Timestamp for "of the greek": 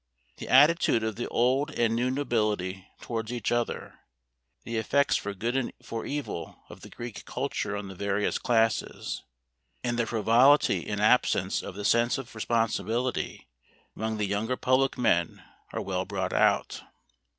6.69-7.23